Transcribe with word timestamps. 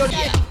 your 0.00 0.08
yeah. 0.08 0.49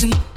Listen. 0.00 0.27